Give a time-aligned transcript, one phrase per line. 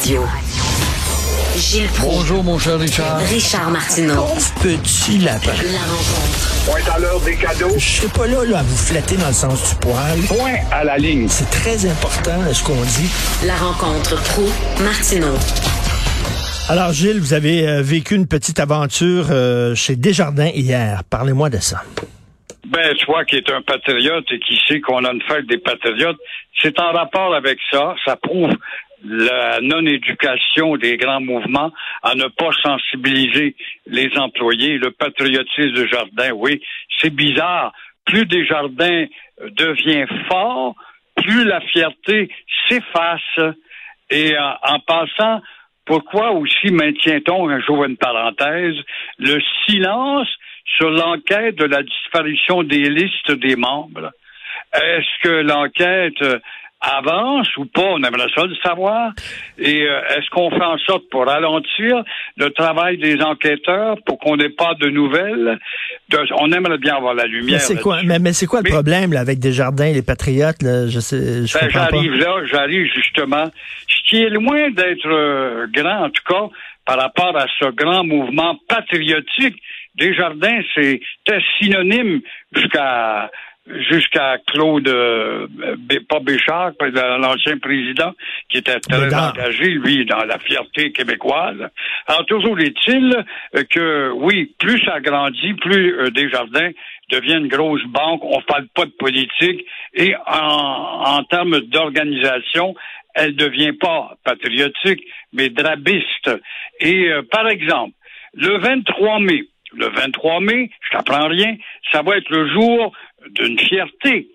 [0.00, 0.22] Radio.
[1.56, 2.16] Gilles Proulx.
[2.16, 3.18] Bonjour, mon cher Richard.
[3.18, 4.24] Richard Martineau.
[4.62, 5.52] Petit lapin.
[5.52, 6.64] La rencontre.
[6.64, 7.74] Point à l'heure des cadeaux.
[7.76, 10.18] Je serai pas là, là à vous flatter dans le sens du poil.
[10.26, 11.28] Point à la ligne.
[11.28, 13.10] C'est très important ce qu'on dit.
[13.46, 14.48] La rencontre pro
[14.82, 15.36] martineau
[16.70, 21.02] Alors Gilles, vous avez euh, vécu une petite aventure euh, chez Desjardins hier.
[21.10, 21.82] Parlez-moi de ça.
[22.68, 26.18] Ben, toi qui est un patriote et qui sait qu'on a une fête des patriotes,
[26.62, 27.94] c'est en rapport avec ça.
[28.06, 28.52] Ça prouve
[29.04, 31.72] la non-éducation des grands mouvements
[32.02, 34.78] à ne pas sensibiliser les employés.
[34.78, 36.60] Le patriotisme de Jardin, oui,
[36.98, 37.72] c'est bizarre.
[38.04, 39.06] Plus des jardins
[39.40, 40.74] devient fort,
[41.16, 42.30] plus la fierté
[42.68, 43.54] s'efface.
[44.10, 45.40] Et en, en passant,
[45.84, 48.76] pourquoi aussi maintient-on, un jour une parenthèse,
[49.18, 50.28] le silence
[50.64, 54.10] sur l'enquête de la disparition des listes des membres?
[54.72, 56.42] Est-ce que l'enquête
[56.80, 59.12] avance ou pas, on aimerait ça le savoir.
[59.58, 62.02] Et euh, est-ce qu'on fait en sorte pour ralentir
[62.36, 65.58] le travail des enquêteurs pour qu'on n'ait pas de nouvelles?
[66.08, 67.54] De, on aimerait bien avoir la lumière.
[67.54, 70.62] Mais c'est quoi, mais, mais c'est quoi le problème là, avec Desjardins et les Patriotes?
[70.62, 70.86] Là?
[70.88, 71.68] Je sais, je Ben, pas.
[71.70, 73.50] j'arrive là, j'arrive justement.
[73.88, 76.48] Ce qui est loin d'être euh, grand, en tout cas,
[76.86, 79.60] par rapport à ce grand mouvement patriotique,
[79.96, 82.20] Desjardins, c'était synonyme
[82.54, 83.30] jusqu'à
[83.90, 85.46] jusqu'à Claude, euh,
[86.08, 88.12] pas Béchard, l'ancien président,
[88.48, 89.30] qui était très Bédard.
[89.32, 91.68] engagé, lui, dans la fierté québécoise.
[92.06, 93.24] Alors, toujours est-il
[93.56, 96.70] euh, que, oui, plus ça grandit, plus euh, Desjardins
[97.10, 102.74] devient une grosse banque, on parle pas de politique, et en, en termes d'organisation,
[103.14, 106.30] elle devient pas patriotique, mais drabiste.
[106.80, 107.94] Et, euh, par exemple,
[108.34, 111.56] le 23 mai, le 23 mai, je t'apprends rien,
[111.92, 112.92] ça va être le jour
[113.28, 114.28] d'une fierté.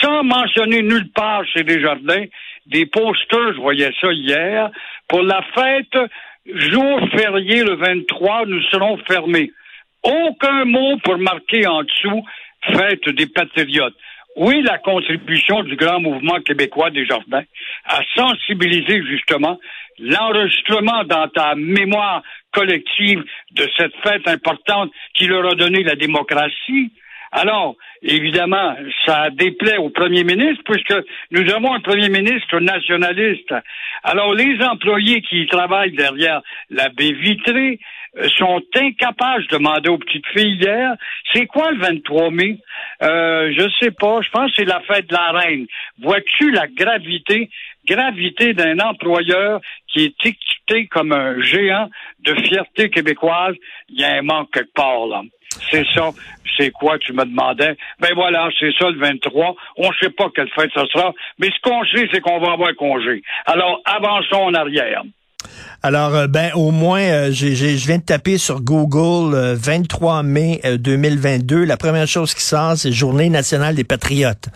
[0.00, 2.26] Sans mentionner nulle part chez Desjardins,
[2.66, 4.70] des posters, je voyais ça hier,
[5.08, 6.10] pour la fête,
[6.46, 9.50] jour férié le 23, nous serons fermés.
[10.02, 12.24] Aucun mot pour marquer en dessous
[12.62, 13.96] fête des patriotes.
[14.36, 17.42] Oui, la contribution du grand mouvement québécois des jardins
[17.84, 19.58] à sensibiliser justement
[19.98, 22.22] l'enregistrement dans ta mémoire
[22.52, 23.22] collective
[23.52, 26.92] de cette fête importante qui leur a donné la démocratie.
[27.32, 28.74] Alors, évidemment,
[29.06, 30.94] ça déplaît au premier ministre puisque
[31.30, 33.54] nous avons un premier ministre nationaliste.
[34.02, 37.78] Alors, les employés qui travaillent derrière la baie vitrée
[38.18, 40.96] euh, sont incapables de demander aux petites filles hier,
[41.32, 42.58] c'est quoi le 23 mai?
[43.02, 45.66] Euh, je sais pas, je pense que c'est la fête de la reine.
[46.02, 47.48] Vois-tu la gravité,
[47.86, 51.88] gravité d'un employeur qui est équipé comme un géant
[52.24, 53.54] de fierté québécoise?
[53.88, 55.22] Il y a un manque quelque part, là.
[55.70, 56.10] C'est ça.
[56.56, 57.76] C'est quoi, tu me demandais?
[58.00, 59.54] Ben voilà, c'est ça le 23.
[59.78, 62.52] On ne sait pas quelle fête ça sera, mais ce qu'on sait, c'est qu'on va
[62.52, 63.22] avoir congé.
[63.46, 65.02] Alors, avançons en arrière.
[65.82, 67.46] Alors, euh, ben au moins, euh, je
[67.86, 71.64] viens de taper sur Google euh, 23 mai euh, 2022.
[71.64, 74.48] La première chose qui sort, c'est Journée nationale des patriotes.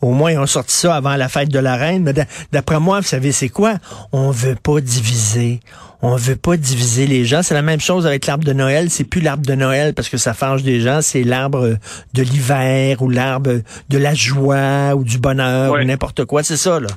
[0.00, 2.02] Au moins, ont sorti ça avant la fête de la reine.
[2.02, 3.74] Mais d'a- d'après moi, vous savez, c'est quoi?
[4.12, 5.60] On veut pas diviser.
[6.04, 7.42] On veut pas diviser les gens.
[7.44, 8.90] C'est la même chose avec l'arbre de Noël.
[8.90, 11.00] C'est plus l'arbre de Noël parce que ça fâche des gens.
[11.00, 11.76] C'est l'arbre
[12.12, 15.82] de l'hiver ou l'arbre de la joie ou du bonheur Ouais.
[15.82, 16.42] ou n'importe quoi.
[16.42, 16.88] C'est ça, là.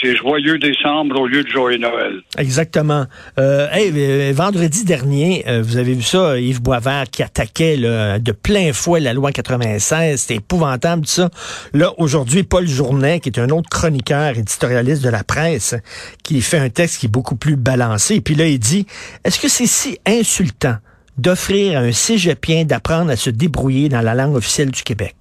[0.00, 2.20] C'est joyeux décembre au lieu de joyeux Noël.
[2.36, 3.06] Exactement.
[3.38, 8.32] Euh, euh, vendredi dernier, euh, vous avez vu ça, Yves Boisvert qui attaquait là, de
[8.32, 10.20] plein fouet la loi 96.
[10.20, 11.30] C'était épouvantable, tout ça.
[11.72, 15.74] Là, aujourd'hui, Paul Journet, qui est un autre chroniqueur éditorialiste de la presse,
[16.22, 18.16] qui fait un texte qui est beaucoup plus balancé.
[18.16, 18.86] Et puis là, il dit,
[19.24, 20.76] est-ce que c'est si insultant
[21.16, 25.16] d'offrir à un cégepien d'apprendre à se débrouiller dans la langue officielle du Québec?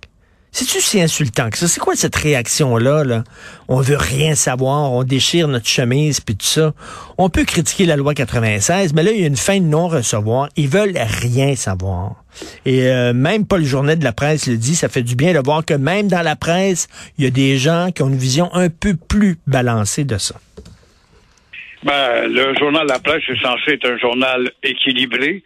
[0.59, 1.67] C'est-tu si insultant que ça?
[1.67, 3.03] C'est quoi cette réaction-là?
[3.03, 3.23] Là?
[3.67, 6.73] On veut rien savoir, on déchire notre chemise, puis tout ça.
[7.19, 10.49] On peut critiquer la loi 96, mais là, il y a une fin de non-recevoir.
[10.55, 12.23] Ils veulent rien savoir.
[12.65, 15.39] Et euh, même Paul Journet de la presse le dit, ça fait du bien de
[15.45, 16.87] voir que même dans la presse,
[17.19, 20.33] il y a des gens qui ont une vision un peu plus balancée de ça.
[21.83, 25.43] Ben, le journal La Presse est censé être un journal équilibré.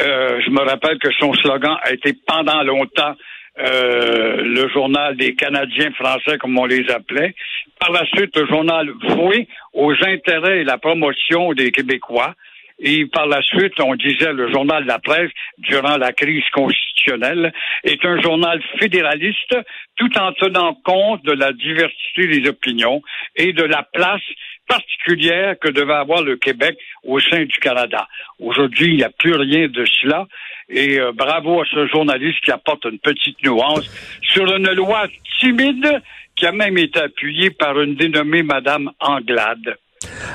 [0.00, 3.14] Euh, je me rappelle que son slogan a été pendant longtemps
[3.58, 7.34] euh, le journal des Canadiens français, comme on les appelait.
[7.78, 12.34] Par la suite, le journal voué aux intérêts et la promotion des Québécois.
[12.80, 17.52] Et par la suite, on disait le journal de la presse, durant la crise constitutionnelle,
[17.84, 19.56] est un journal fédéraliste
[19.96, 23.02] tout en tenant compte de la diversité des opinions
[23.36, 24.22] et de la place
[24.68, 28.06] particulière que devait avoir le Québec au sein du Canada.
[28.38, 30.26] Aujourd'hui, il n'y a plus rien de cela.
[30.68, 33.88] Et euh, bravo à ce journaliste qui apporte une petite nuance
[34.22, 35.06] sur une loi
[35.40, 36.00] timide
[36.36, 39.76] qui a même été appuyée par une dénommée Madame Anglade.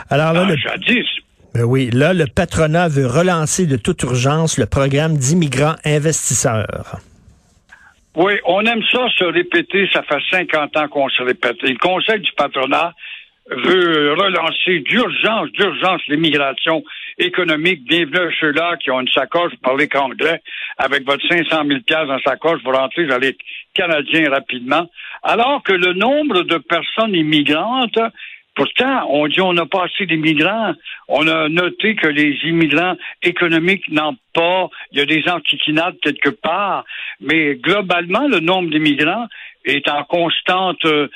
[0.09, 1.07] Alors là, Ah, le, jadis.
[1.53, 6.99] ben oui, là, le patronat veut relancer de toute urgence le programme d'immigrants investisseurs.
[8.15, 9.87] Oui, on aime ça se répéter.
[9.93, 11.57] Ça fait 50 ans qu'on se répète.
[11.63, 12.93] Et le Conseil du patronat
[13.49, 16.83] veut relancer d'urgence, d'urgence l'immigration
[17.17, 17.83] économique.
[17.83, 20.41] Bienvenue à ceux-là qui ont une sacoche, vous parlez qu'anglais,
[20.77, 23.35] avec votre 500 000 piastres dans sa sacoche, vous rentrez dans les
[23.73, 24.89] Canadiens rapidement.
[25.23, 27.99] Alors que le nombre de personnes immigrantes
[28.59, 30.73] Pourtant, on dit on n'a pas assez d'immigrants.
[31.07, 34.67] On a noté que les immigrants économiques n'en pas.
[34.91, 36.83] Il y a des antiquinades quelque part.
[37.21, 39.27] Mais globalement, le nombre d'immigrants
[39.65, 41.07] est en constante euh,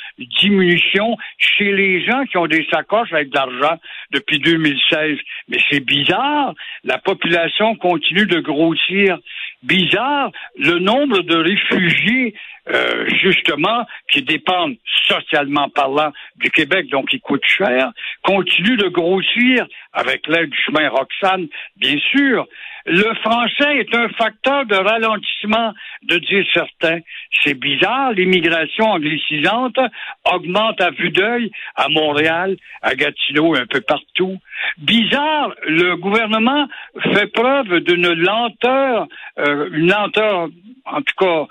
[0.42, 3.80] diminution chez les gens qui ont des sacoches avec de l'argent
[4.12, 5.18] depuis 2016.
[5.48, 6.54] Mais c'est bizarre.
[6.84, 9.18] La population continue de grossir.
[9.64, 10.32] Bizarre.
[10.58, 12.36] Le nombre de réfugiés
[12.70, 17.92] euh, justement, qui dépendent socialement parlant du Québec, donc qui coûtent cher,
[18.24, 22.48] continue de grossir avec l'aide du chemin Roxane, bien sûr.
[22.86, 25.74] Le français est un facteur de ralentissement,
[26.04, 27.00] de dire certains.
[27.42, 29.78] C'est bizarre, l'immigration anglicisante
[30.30, 34.38] augmente à vue d'œil à Montréal, à Gatineau, un peu partout.
[34.78, 36.68] Bizarre, le gouvernement
[37.14, 39.08] fait preuve d'une lenteur,
[39.40, 40.50] euh, une lenteur,
[40.86, 41.48] en tout cas,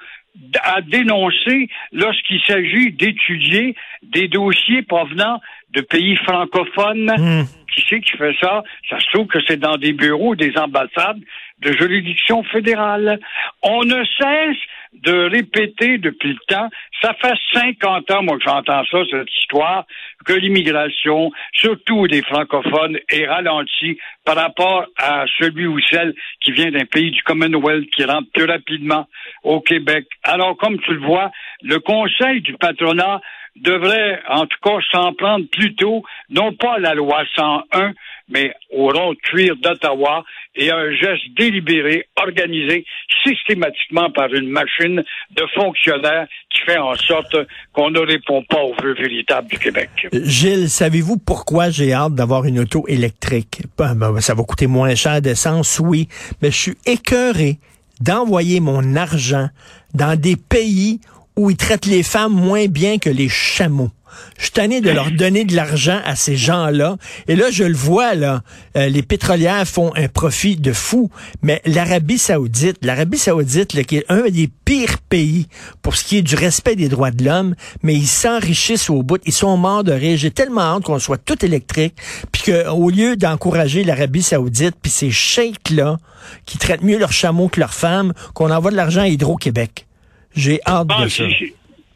[0.63, 5.41] à dénoncer lorsqu'il s'agit d'étudier des dossiers provenant
[5.73, 7.11] de pays francophones.
[7.17, 7.45] Hmm.
[7.75, 8.63] Qui c'est qui fait ça?
[8.91, 11.21] Ça se trouve que c'est dans des bureaux, des ambassades
[11.63, 13.19] de juridiction fédérale.
[13.63, 14.59] On ne cesse
[14.93, 16.69] de répéter depuis le temps,
[17.01, 19.87] ça fait 50 ans, moi, que j'entends ça, cette histoire,
[20.27, 26.71] que l'immigration, surtout des francophones, est ralentie par rapport à celui ou celle qui vient
[26.71, 29.09] d'un pays du Commonwealth qui rentre plus rapidement
[29.43, 30.07] au Québec.
[30.25, 31.31] Alors, comme tu le vois,
[31.63, 33.21] le Conseil du patronat
[33.57, 37.93] devrait, en tout cas, s'en prendre plutôt, non pas à la loi 101,
[38.29, 42.85] mais au rond de cuir d'Ottawa et un geste délibéré, organisé
[43.25, 47.37] systématiquement par une machine de fonctionnaires qui fait en sorte
[47.73, 49.91] qu'on ne répond pas aux vœux véritables du Québec.
[50.13, 53.63] Gilles, savez-vous pourquoi j'ai hâte d'avoir une auto électrique?
[53.77, 56.09] Ben, ben, ça va coûter moins cher d'essence, oui,
[56.41, 57.59] mais je suis écœuré
[58.01, 59.49] d'envoyer mon argent
[59.95, 61.01] dans des pays
[61.37, 63.91] où ils traitent les femmes moins bien que les chameaux.
[64.37, 66.97] Je suis tanné de leur donner de l'argent à ces gens-là.
[67.29, 68.43] Et là, je le vois, là,
[68.77, 71.11] euh, les pétrolières font un profit de fou.
[71.43, 75.49] Mais l'Arabie saoudite, l'Arabie saoudite, là, qui est un des pires pays
[75.81, 79.21] pour ce qui est du respect des droits de l'homme, mais ils s'enrichissent au bout.
[79.25, 80.17] Ils sont morts de rire.
[80.17, 81.95] J'ai tellement hâte qu'on soit tout électrique,
[82.31, 85.99] puis qu'au lieu d'encourager l'Arabie saoudite, puis ces sheiks-là,
[86.47, 89.87] qui traitent mieux leurs chameaux que leurs femmes, qu'on envoie de l'argent à Hydro-Québec.
[90.35, 91.25] J'ai hâte de ça.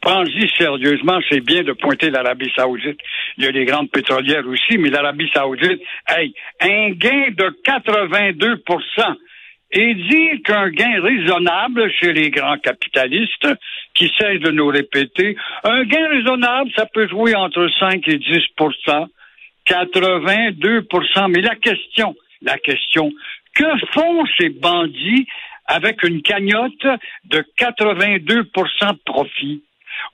[0.03, 3.01] Pense-y sérieusement, c'est bien de pointer l'Arabie saoudite.
[3.39, 9.17] Il y a les grandes pétrolières aussi, mais l'Arabie saoudite, hey, un gain de 82%
[9.73, 13.49] et dire qu'un gain raisonnable chez les grands capitalistes,
[13.95, 19.07] qui cessent de nous répéter, un gain raisonnable, ça peut jouer entre 5 et 10%
[19.67, 23.11] 82% Mais la question, la question,
[23.55, 25.27] que font ces bandits
[25.67, 26.87] avec une cagnotte
[27.25, 29.63] de 82% de profit?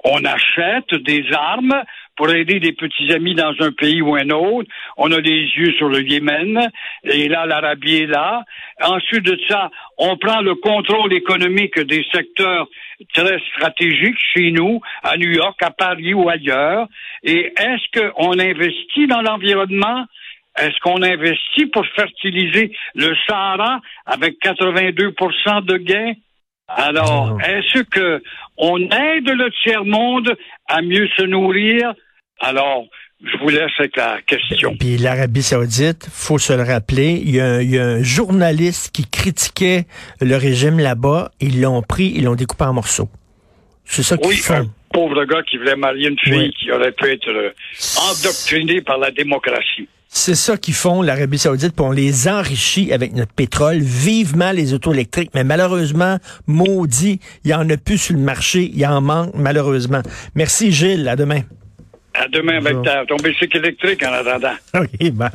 [0.04, 1.82] On achète des armes
[2.16, 4.68] pour aider des petits amis dans un pays ou un autre.
[4.96, 6.68] On a les yeux sur le Yémen,
[7.04, 8.44] et là, l'Arabie est là.
[8.82, 12.68] Ensuite de ça, on prend le contrôle économique des secteurs
[13.14, 16.86] très stratégiques chez nous, à New York, à Paris ou ailleurs.
[17.22, 20.04] Et est-ce qu'on investit dans l'environnement?
[20.58, 26.12] Est-ce qu'on investit pour fertiliser le Sahara avec 82% de gains?
[26.68, 28.22] Alors, est-ce que
[28.56, 30.36] on aide le tiers-monde
[30.68, 31.92] à mieux se nourrir?
[32.40, 32.84] Alors,
[33.22, 34.76] je vous laisse avec la question.
[34.78, 38.02] Puis l'Arabie saoudite, faut se le rappeler, il y, a un, il y, a un
[38.02, 39.86] journaliste qui critiquait
[40.20, 43.08] le régime là-bas, ils l'ont pris, ils l'ont découpé en morceaux.
[43.84, 44.70] C'est ça qu'ils oui, font.
[44.92, 46.54] Pauvre gars qui voulait marier une fille Oui.
[46.58, 47.50] qui aurait pu être euh,
[48.10, 49.88] endoctrinée par la démocratie.
[50.14, 54.74] C'est ça qu'ils font, l'Arabie saoudite, puis on les enrichit avec notre pétrole, vivement les
[54.74, 55.30] autos électriques.
[55.34, 60.02] Mais malheureusement, maudit, il y en a plus sur le marché, il en manque malheureusement.
[60.34, 61.40] Merci Gilles, à demain.
[62.12, 64.52] À demain avec ta, ton bicycle électrique en attendant.
[64.74, 65.30] OK, bye.